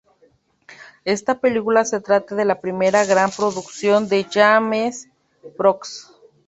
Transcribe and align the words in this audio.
Esta 1.05 1.39
película 1.39 1.85
se 1.85 2.01
trata 2.01 2.33
de 2.33 2.43
la 2.43 2.59
primera 2.59 3.05
gran 3.05 3.29
producción 3.29 4.09
de 4.09 4.23
Jameson 4.23 5.11
Brooks. 5.59 6.11